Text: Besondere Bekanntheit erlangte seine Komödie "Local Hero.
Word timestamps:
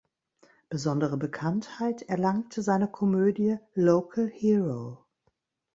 Besondere 0.67 1.15
Bekanntheit 1.15 2.01
erlangte 2.09 2.63
seine 2.63 2.87
Komödie 2.89 3.59
"Local 3.75 4.27
Hero. 4.33 5.05